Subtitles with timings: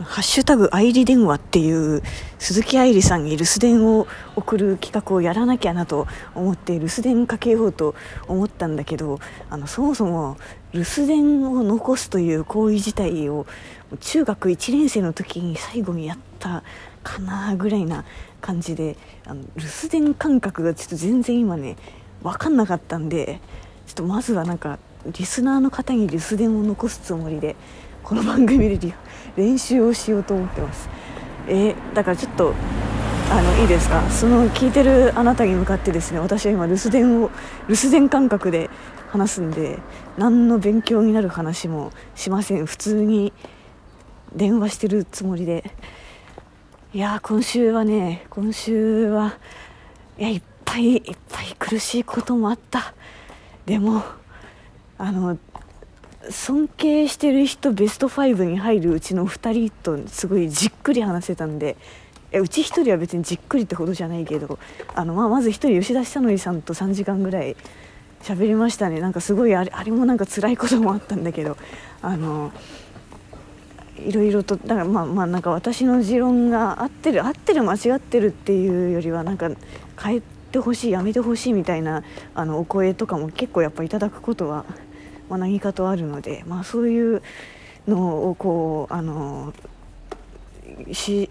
[0.00, 2.02] ハッシュタグ愛理電話っていう
[2.38, 7.94] 鈴木愛理さんに留守電を送る企画をやらなきゃなと思って留守電かけようと
[8.26, 9.18] 思ったんだけど
[9.50, 10.38] あのそもそも
[10.72, 13.46] 留守電を残すという行為自体を
[14.00, 16.64] 中学1年生の時に最後にやった
[17.02, 18.04] かなぐらいな
[18.40, 18.96] 感じで
[19.26, 21.76] あの留守電感覚がちょっと全然今ね
[22.22, 23.40] 分かんなかったんで
[23.86, 27.56] ちょっとまずはなんかリスナーの方に留守電を残すつもりで
[28.02, 28.94] この番組で
[29.36, 30.88] 練習をしようと思ってます。
[31.48, 32.54] えー、だからちょっと
[33.30, 34.10] あのいいですか？
[34.10, 37.30] その聞いてるあなたに向かってですね私は今留守電を
[37.68, 38.68] 留守電感覚で
[39.10, 39.78] 話すんで
[40.18, 42.66] 何の勉強になる話もしません。
[42.66, 43.32] 普通に
[44.34, 45.72] 電話してるつもりで。
[46.92, 49.38] いや今週はね今週は
[50.18, 52.94] いやいっぱいいっぱい苦しいこともあった。
[53.64, 54.02] でも
[54.98, 55.38] あの
[56.30, 61.76] 尊敬してる人ベスト5に入るうちの2人とすごいじっくり話せたんで
[62.32, 64.58] うち1人は別にじっくりってほどじゃないけど
[64.94, 67.56] あの、まあ、まず1人吉田久典さんと3時間ぐらい
[68.22, 69.00] 喋りましたね。
[69.00, 71.56] なんかすごいあれあれもなんか辛いこともあったんだけど
[72.00, 72.52] あの
[73.98, 79.50] いろいろとだからまあまあなんか私の持論が合ってる合ってる間違ってるっていうよりはなんか
[80.00, 84.64] 変えてほしいやめてほしいみたいなあのお声とかも結構やっぱいただくことは、
[85.32, 87.22] まあ、何かとあるので、まあ、そういう
[87.88, 89.54] のをこうあの
[90.92, 91.30] し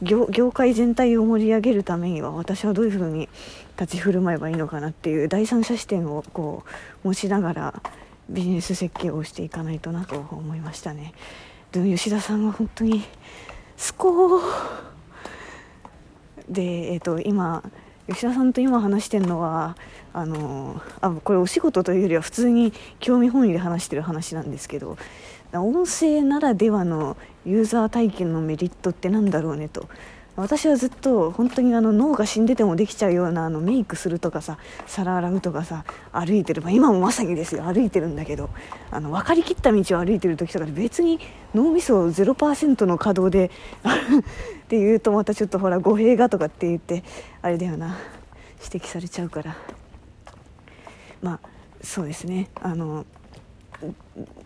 [0.00, 3.28] 業業界全体を盛り上げるためには私はどういうふうに
[3.78, 6.64] 立ち振る舞えばいいのかなっていう第三者視点をこ
[7.04, 7.82] う持ちながら
[8.30, 11.12] ビジネス設計をしていかないとなと思いましたね。
[11.72, 13.04] でも吉田さんは本当に
[13.76, 14.40] すこ
[16.48, 17.62] で、えーと、今
[18.08, 19.76] 吉田さんと今話してるのは
[20.12, 24.96] あのあこれお仕事というよりは普通に興味本位で話してる話なんですけど
[25.52, 29.88] 音声ならではのユーザー体験のメリットって何だろうねと。
[30.42, 37.62] 私はずっと本当にあの脳が死んでてもできちゃうようなあのメイクするとかさ皿洗うとかさ歩いてる、まあ、今もまさにですよ。
[37.62, 38.50] 歩いてるんだけど
[38.90, 41.20] あの分かりきった道を歩いてる時とかで別に
[41.54, 43.52] 脳みそ0%の稼働で
[44.64, 47.04] っていうとまたちょっとほら語弊がとかって言って
[47.40, 47.96] あれだよな。
[48.64, 49.56] 指摘されちゃうから。
[51.22, 51.48] まあ
[51.84, 52.50] そうですね。
[52.60, 53.06] あの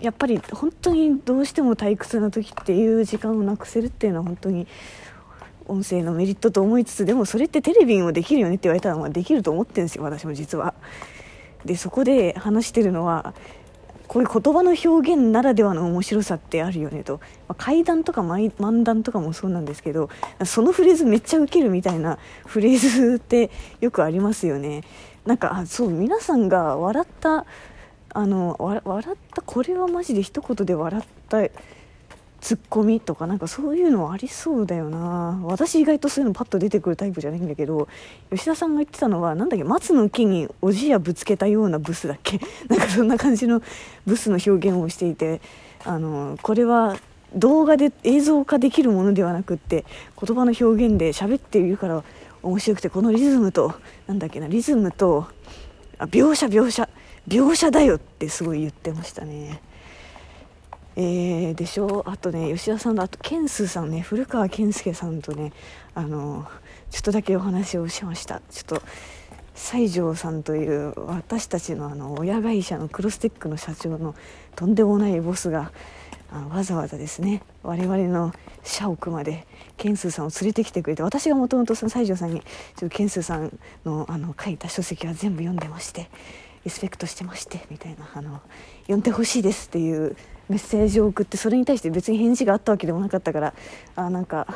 [0.00, 4.66] やっぱり本当にどうしても退屈な時っていう時間をなくせるっていうのは本当に
[5.66, 10.74] 音声のメリットと思いつつでもそれってテレビにもできるよねって言われたらまあできると思ってるんですよ私も実は。
[11.64, 13.34] でそこで話してるのは
[14.06, 20.10] こういう言葉の表現ならではの面白さってあるよねと、まあ、階段とか漫談とかもそうなんですけど
[20.44, 23.50] そのフレーズめっちゃウケるみたいな フレーズって
[23.80, 24.82] よくありますよね
[25.24, 27.46] なんかそう皆さんが笑った
[28.10, 31.38] あの笑ったこれはマジで一言で笑った
[32.44, 37.88] ツッコミとかなんかそういうのありそうだよな私意外とそういうのパッと出てくるタイプじゃないんだけど
[38.30, 42.38] 吉田さんが言ってたのはなんだっけ松の木におじやぶつけたようなブスだっけ？
[42.68, 43.62] なんかそんな感じの
[44.06, 45.40] ブスの表現をしていて
[45.86, 46.98] あのこれは
[47.34, 49.86] 動画で映像化できるものではなくって
[50.20, 52.04] 言葉の表現で喋っているから
[52.42, 53.72] 面白くてこのリズムと
[54.06, 55.28] なんだっけなリズムと
[55.96, 56.90] あ描写描写
[57.26, 59.62] 描写だよってすごい言ってましたね。
[60.96, 65.52] えー、でしょあとね吉田さんとあとケンスさんね古川健介さんとね
[65.94, 66.46] あの
[66.90, 68.40] ちょっとだけお話をしました。
[68.50, 68.82] ちょっと
[69.54, 74.14] 西条さんという私たちのあの親会社のクロステックの社長の
[74.56, 75.72] とんでもないボスが
[76.30, 78.32] あのわざわざですね我々の
[78.64, 86.08] 社屋までケンスさんを連れてきてくれて私がもともと西条さんにちょっとケンスさんのあの書いた書籍は全部読んでまして
[86.64, 88.40] リスペクトしてましてみたいなあの
[88.86, 90.16] 呼んでほしいですっていう
[90.48, 93.54] メッセージを送ってそれに対して別に返事があったわけでもなかったから
[93.96, 94.46] あなんか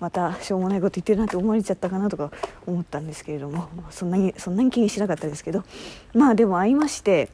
[0.00, 2.30] またしょうもないこと言ってるなって思われちゃったかなとか
[2.66, 5.64] 思ったんですけれども、そんなにそんなに気にしなかったですけど
[6.14, 7.28] まあでも会いまして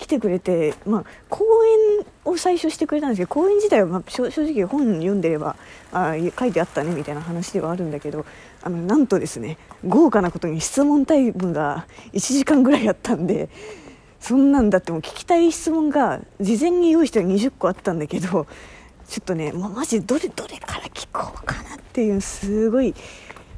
[0.00, 1.44] 来てくれて、まあ、講
[1.98, 5.56] 演を最初してくれたんですけど講演自体は、まあ、正直本読んでれば
[5.92, 8.24] あ書いてあったねみたいな話ではあるんだけど
[8.62, 13.50] あのなんとですね豪華なことに質問タイムが1時間ぐらいあったんで
[14.20, 18.46] そんなんだってもう聞きたい質問が事前に用意したら20個あったんだけど
[19.06, 22.94] ちょっとねもうマジどれどれから聞こうかなっていうすごい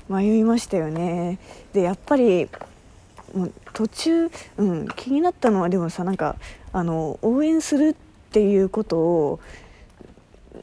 [0.08, 1.38] 迷いましたよね。
[1.72, 2.48] でやっぱり
[3.34, 6.36] もう途中、うん、気になったのはでもさなんか
[6.72, 7.94] あの応援するっ
[8.30, 9.40] ていうことを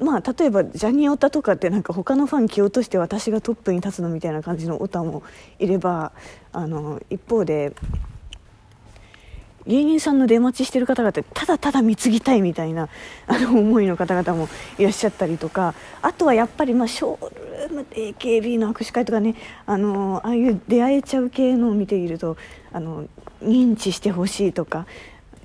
[0.02, 5.24] まあ例えばジャニーオタとかってなんか他のファン蹴落として私がトップに立つのみたいな感じのオタも
[5.58, 6.12] いれば
[6.52, 7.74] あの一方で
[9.68, 12.90] 芸人さんの出待ちしてる方々ただただ貢ぎたいみたいな
[13.28, 19.36] あの思いの方々もいらっしゃったりとかあとはやっぱりまあショールーム AKB の握手会とかね
[19.66, 22.38] あのああいう出会えちゃう系のを見ていると
[22.72, 23.08] あの
[23.44, 24.86] 認知してほしいとか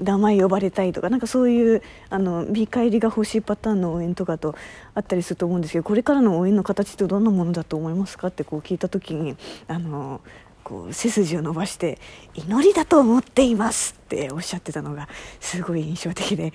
[0.00, 4.56] 名前呼ばれたいとかなんかそういうあの見返りが欲しいパターンの応援とかと
[4.94, 8.28] あったりすると思うんですけどこれからの応援の形ってどんなものだと思いますか？
[8.28, 9.36] ってこう聞いた時に
[9.68, 10.20] あの
[10.64, 11.98] こう背筋を伸ばして
[12.34, 15.08] 「祈りだと思っています」っておっしゃってたのが
[15.38, 16.54] すごい印象的で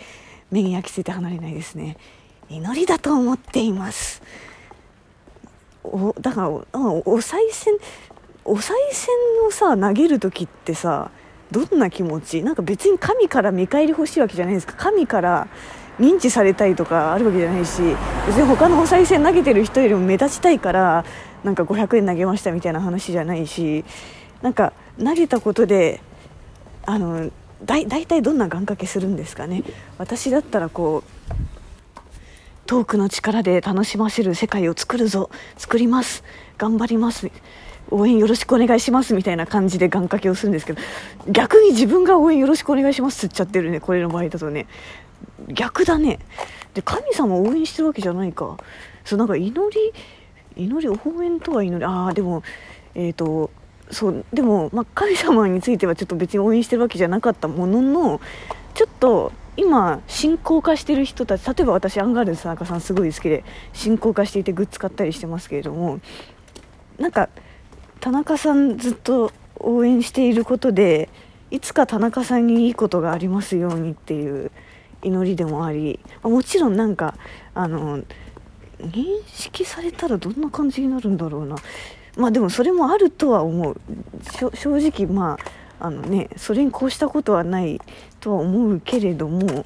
[0.52, 1.96] 目に焼き付いて離れないですね。
[2.50, 4.24] 祈りだと思っています。
[5.84, 6.66] おだからお
[7.06, 7.76] お賽銭
[8.44, 9.16] お賽銭
[9.48, 11.12] をさ投げる時ってさ
[11.52, 12.42] どんな気持ち？
[12.44, 14.74] なんか別に神から見返り欲しいわけじゃないですか。
[14.76, 15.48] 神から
[16.00, 17.82] 認知されたいとかあるわけじゃないし
[18.28, 21.06] 別に他のお賽銭投げてる人よりも目立ちたいから
[21.44, 23.84] なんか500円投げましたみたいな話じゃないし
[24.42, 26.02] なんか投げたことで
[26.86, 27.30] あの
[27.64, 29.64] だ大体どんな願掛けするんですかね。
[29.98, 31.34] 私だったらこう
[32.66, 35.30] トークの力で楽しませる世界を作るぞ。
[35.58, 36.24] 作ります。
[36.58, 37.30] 頑張ります。
[37.92, 39.14] 応援よろしくお願いします。
[39.14, 40.82] みたいな感じで願掛けをするんですけど
[41.28, 43.80] 逆に自分が応援よろしくお願いしますって言っちゃってるね。
[43.80, 44.68] これの場合だとね。
[45.48, 46.20] 逆だね。
[46.74, 48.58] で神様を応援してるわけじゃないか。
[49.04, 49.54] そうなんか祈
[50.56, 51.86] り祈り応援とは祈り。
[51.86, 52.44] ああでも
[52.96, 53.52] えっ、ー、と
[53.92, 58.22] そうでも、まあ、神様についてはちょっと別に応援してるわけじゃなかったものの
[58.76, 63.44] ちょっと今信仰化してる人たち例えば私アンガールズ田中さんすごい好きで
[63.74, 66.00] 信仰化していてグッズ買ったりしてますけれども
[66.98, 67.30] なんか
[68.00, 71.10] 田中さんずっと応援していることで
[71.52, 74.52] いつか田中さんにいいことがありますようにっていう
[75.02, 77.16] 祈りでもありもちろんなんか
[77.54, 78.04] あの
[78.80, 81.56] 認識されたらどんな感じになるんだろうな
[82.18, 83.82] まあでもそれもあるとは思う
[84.56, 85.38] 正直ま
[85.80, 87.80] ああのねそれに越したことはない
[88.20, 89.66] とは思うけれども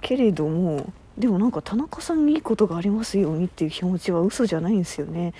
[0.00, 5.34] けれどもでもなんか田中さんにいいことがありますようにっていう気持ちは嘘じゃないんですよね。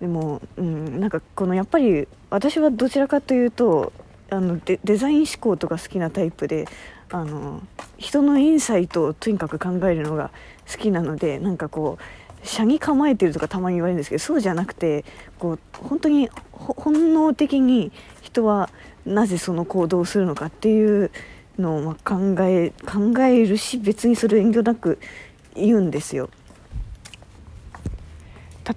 [0.00, 3.92] でも、うん、なんかこのやっぱり私はどちらかというと
[4.30, 6.66] あのデデザイン思考とか好きなタイプで
[7.12, 7.62] あの
[7.98, 10.30] 人のインサイトをとにかく考えるのが
[10.70, 15.04] 好きなのでなんかこう車に構えてるとかたまに言われるんですけどそうじゃなくて
[15.38, 17.92] こう本当に本能的に
[18.22, 18.70] 人は
[19.06, 21.10] なぜその行動をするのかっていう
[21.58, 24.98] のをま考え考えるし別にそれ遠慮なく
[25.54, 26.30] 言うんですよ。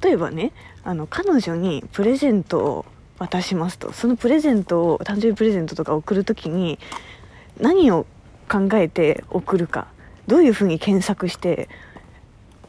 [0.03, 0.51] 例えばね
[0.83, 2.85] あの彼女にプレゼントを
[3.17, 6.79] 渡しますとそのプレゼントを誕生日プレゼントとか送る時に
[7.59, 8.05] 何を
[8.49, 9.87] 考えて送るか
[10.27, 11.69] どういうふうに検索して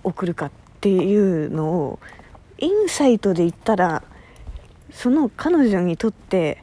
[0.04, 0.50] 送るかっ
[0.80, 1.98] ていうのを
[2.58, 4.02] インサイトで言ったら
[4.90, 6.62] その彼女にとって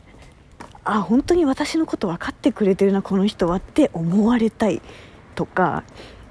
[0.83, 4.81] あ本当に私のこと分かってくれてるなこの人はって思われたい
[5.35, 5.83] とか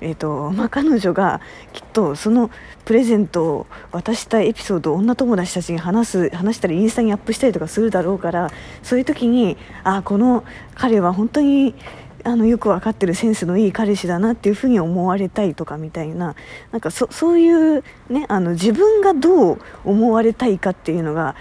[0.03, 1.41] えーとまあ、彼女が
[1.73, 2.51] きっとその
[2.85, 8.51] プレゼントを渡したエピソードを女友達たちに話す話したりインスタにアップしたりとかするだろうから
[8.83, 10.43] そういう時にあこの
[10.75, 11.77] 彼は本当に
[12.25, 16.35] あのよく分かってるセンスのいい彼氏だなっていうふうに思われたいとかみたいな
[16.71, 21.35] なんかそういう、ね、あの自分がどう思われたいかっていうのが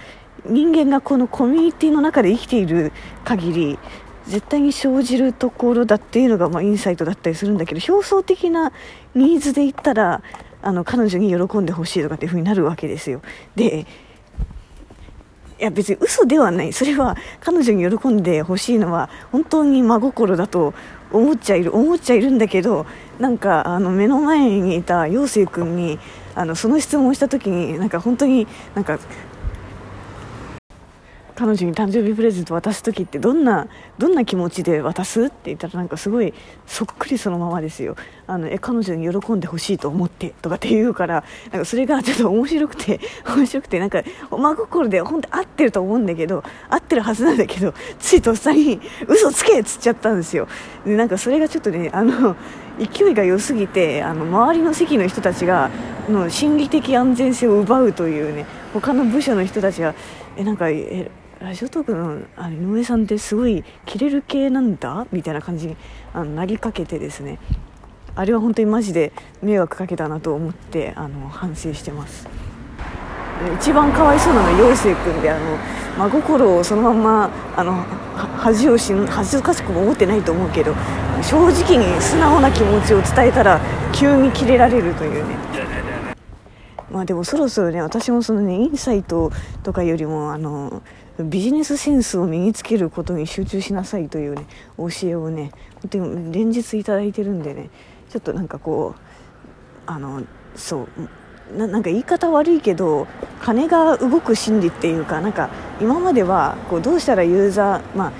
[0.45, 2.91] 人間がこのコミュニティの中で生きている
[3.23, 3.79] 限り
[4.27, 8.71] 絶対に生じるところだっていうのが、まあ、インサイトだったりするんだけど表層的な
[9.13, 10.23] ニーズで言ったら
[10.61, 13.21] あの彼女に喜んでほしいとかっていうふうになるわけですよ。
[13.55, 13.85] で
[15.61, 16.73] いや別に嘘ではない。
[16.73, 20.73] それは彼女に喜んでほしいのは本当に真心だと
[21.11, 22.87] 思っちゃいる思っちゃいるんだけど
[23.19, 25.99] なんかあの目の前にいた陽く君に
[26.33, 28.97] あのその質問をした時になんか本当になんか
[31.41, 33.67] 彼女に誕生日プレゼント渡す時ってどんな
[33.97, 36.35] どんな気持ちで渡すって言ったらなんかすごい
[36.67, 37.95] そっくりそのままですよ。
[38.27, 42.99] あのえ彼女に喜んでほしいと思ってとかって言うからなんかそれがちょっと面白くて
[43.35, 50.47] 面白くてなんか真心で本当合ってると思うんだけど合ってるはずなんだけどついとっさに嘘つけっつっちゃったんですよ。
[50.85, 52.35] でなんかそれがちょっとねあの
[52.77, 55.71] 勢いが良すぎてあの周りの席の人たちが
[56.07, 59.95] の心理的安全性を奪うというね他の部署の人たちが
[60.37, 61.09] えなんかえ
[61.41, 65.07] ラジオトークのあの井上さんってすごいキレる系なんだ？
[65.11, 65.75] みたいな感じに
[66.13, 67.39] あのなりかけてですね。
[68.13, 72.27] あれは本当にマジで迷惑かけたなと思ってあの反省してます。
[73.59, 75.57] 一番かわいそうなのは陽生君であの
[75.97, 77.73] 真心をそのままあの
[78.37, 80.75] 恥をし恥ずかしくも思ってないと思うけど
[81.23, 83.59] 正直に素直な気持ちを伝えたら
[83.91, 85.35] 急にキレられるというね。
[86.91, 89.31] まあでもそろそろね私もそのねインサイト
[89.63, 90.83] とかよりもあの
[91.19, 94.45] ビジネスセンスを身につけることに集中しなさいというね
[94.77, 95.51] 教えをね
[95.81, 97.69] 本当連日いただいてるんでね
[98.09, 99.01] ちょっとなんかこう
[99.85, 100.23] あの
[100.55, 100.87] そ
[101.53, 103.07] うななんか言い方悪いけど
[103.41, 105.49] 金が動く心理っていうかなんか
[105.81, 108.11] 今まではこうどうしたらユーザーまあ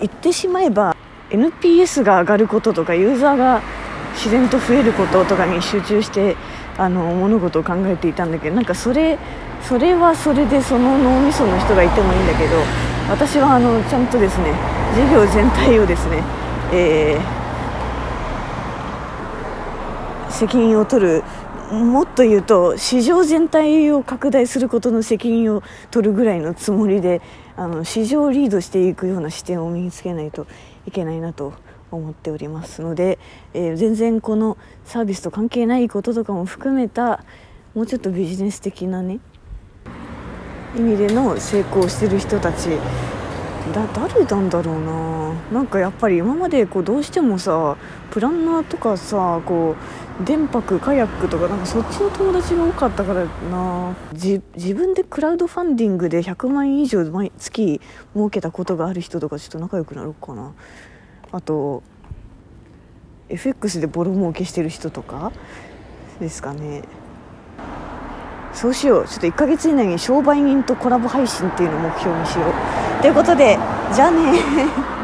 [0.00, 0.94] 言ってしまえば
[1.30, 3.62] NPS が上がることとかユーザーが
[4.14, 6.36] 自然と増えることとかに集中して
[6.78, 9.18] あの物事を考えていたんだけどなんかそれ
[9.62, 12.56] それはそれでその脳みその人がいてもいいんだけど
[13.08, 14.52] 私はあのちゃんとですね
[14.94, 16.22] 事業全体をですね、
[16.72, 21.24] えー、責任を取る
[21.72, 27.22] もっと言うと市場全体を拡大することの責任を取るぐらいのつもりで
[27.56, 30.46] あの市場をリードしていくような視点を身につけないと
[30.86, 31.54] いけないなと
[31.96, 33.18] 思っておりますので、
[33.54, 37.24] えー、全然このサービスと関係ないこととかも含めた
[37.74, 39.20] もうちょっとビジネス的なね
[40.76, 42.70] 意味での成功してる人たち
[43.72, 45.16] だ誰なんだろうな。
[45.52, 47.76] なんかやっぱり今までこうどうしてもさ
[48.10, 49.74] プランナーとかさこ
[50.20, 53.96] う電泊カヤックとかなんかそっちの友達が多かったからな。
[54.12, 54.40] 自
[54.74, 57.80] 分でクラウドファンディングで100万円以上毎月
[58.14, 60.52] 儲けたことがある人とかちょっと仲良くなろうかな。
[61.36, 61.82] あと
[63.28, 65.32] FX でボロ儲けしてる人とか
[66.18, 66.82] ですかね。
[68.54, 69.06] そうしよう。
[69.06, 73.02] ちょっと1ヶ月以内に商売人とコラボ配信っていうのを目標にしよう。
[73.02, 73.58] ということで
[73.92, 74.95] じゃあね。